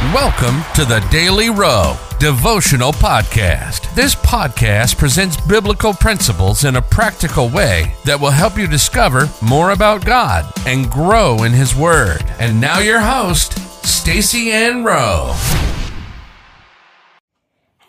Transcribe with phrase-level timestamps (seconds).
[0.00, 3.94] Welcome to the Daily Rowe Devotional Podcast.
[3.94, 9.72] This podcast presents biblical principles in a practical way that will help you discover more
[9.72, 12.24] about God and grow in His Word.
[12.38, 15.34] And now, your host, Stacy Ann Rowe.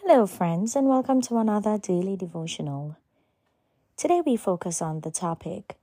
[0.02, 2.98] Hello, friends, and welcome to another daily devotional.
[3.96, 5.78] Today, we focus on the topic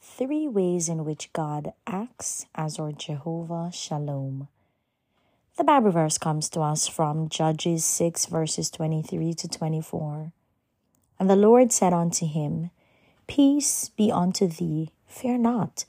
[0.00, 4.46] Three Ways in Which God Acts as our Jehovah Shalom.
[5.58, 10.32] The Bible verse comes to us from Judges 6, verses 23 to 24.
[11.20, 12.70] And the Lord said unto him,
[13.26, 15.84] Peace be unto thee, fear not,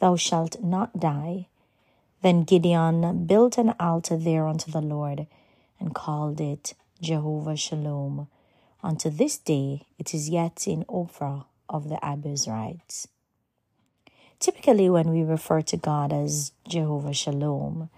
[0.00, 1.46] thou shalt not die.
[2.22, 5.28] Then Gideon built an altar there unto the Lord,
[5.78, 8.26] and called it Jehovah Shalom.
[8.82, 13.06] Unto this day it is yet in Ophrah of the Abiezrites.
[14.40, 17.90] Typically, when we refer to God as Jehovah Shalom,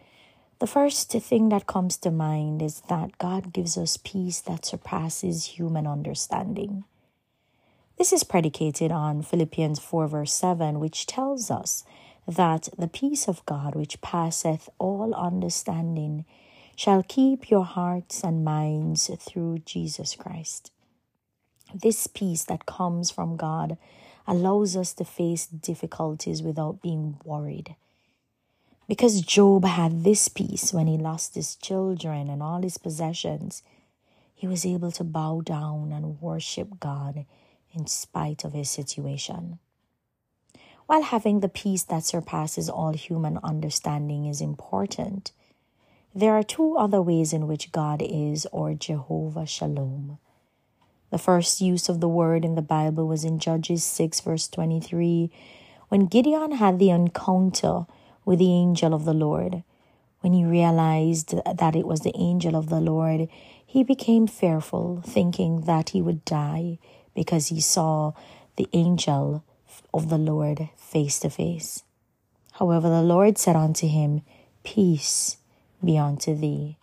[0.59, 5.45] the first thing that comes to mind is that God gives us peace that surpasses
[5.45, 6.85] human understanding.
[7.99, 11.85] This is predicated on Philippians 4, verse 7, which tells us
[12.27, 16.25] that the peace of God, which passeth all understanding,
[16.75, 20.73] shall keep your hearts and minds through Jesus Christ.
[21.75, 23.77] This peace that comes from God
[24.27, 27.77] allows us to face difficulties without being worried.
[28.89, 33.63] Because Job had this peace when he lost his children and all his possessions,
[34.35, 37.25] he was able to bow down and worship God
[37.73, 39.59] in spite of his situation.
[40.87, 45.33] While having the peace that surpasses all human understanding is important,
[46.15, 50.19] there are two other ways in which God is or Jehovah Shalom.
[51.11, 55.31] The first use of the word in the Bible was in Judges 6, verse 23,
[55.89, 57.87] when Gideon had the encounter
[58.27, 59.63] with the angel of the Lord.
[60.21, 63.29] When he realized that it was the angel of the Lord,
[63.65, 66.79] he became fearful, thinking that he would die
[67.15, 68.13] because he saw
[68.57, 69.45] the angel
[69.95, 71.85] of the Lord face to face.
[72.53, 74.23] However, the Lord said unto him,
[74.65, 75.37] Peace
[75.85, 76.77] be unto thee.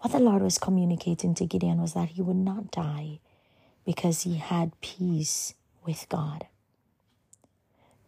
[0.00, 3.20] What the Lord was communicating to Gideon was that he would not die
[3.84, 5.54] because he had peace
[5.84, 6.46] with God.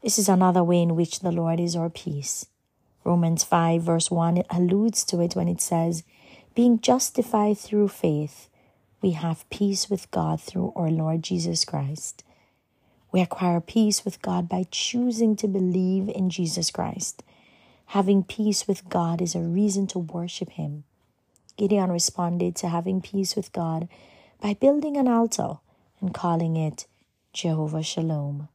[0.07, 2.47] This is another way in which the Lord is our peace.
[3.03, 6.05] Romans 5, verse 1, it alludes to it when it says,
[6.55, 8.49] Being justified through faith,
[9.03, 12.23] we have peace with God through our Lord Jesus Christ.
[13.11, 17.25] We acquire peace with God by choosing to believe in Jesus Christ.
[17.87, 20.85] Having peace with God is a reason to worship Him.
[21.57, 23.89] Gideon responded to having peace with God
[24.41, 25.55] by building an altar
[26.01, 26.87] and calling it
[27.33, 28.47] Jehovah Shalom.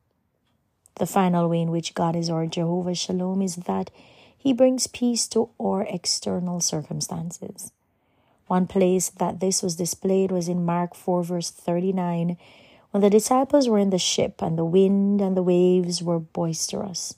[0.96, 3.92] The final way in which God is our Jehovah Shalom is that
[4.38, 7.72] He brings peace to our external circumstances.
[8.48, 12.38] One place that this was displayed was in Mark 4, verse 39,
[12.92, 17.16] when the disciples were in the ship and the wind and the waves were boisterous.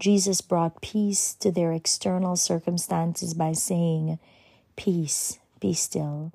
[0.00, 4.18] Jesus brought peace to their external circumstances by saying,
[4.76, 6.32] Peace, be still.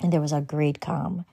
[0.00, 1.24] And there was a great calm.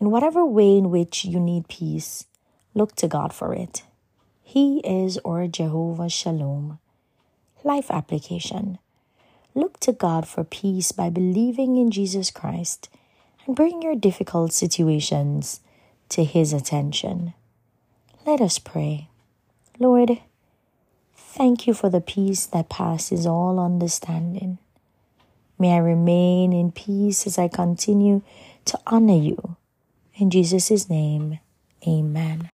[0.00, 2.26] In whatever way in which you need peace,
[2.74, 3.84] Look to God for it.
[4.42, 6.78] He is or Jehovah Shalom.
[7.62, 8.78] Life application.
[9.54, 12.88] Look to God for peace by believing in Jesus Christ
[13.46, 15.60] and bring your difficult situations
[16.08, 17.34] to His attention.
[18.26, 19.08] Let us pray.
[19.78, 20.18] Lord,
[21.14, 24.58] thank you for the peace that passes all understanding.
[25.58, 28.22] May I remain in peace as I continue
[28.64, 29.56] to honor you.
[30.16, 31.38] In Jesus' name,
[31.86, 32.50] amen.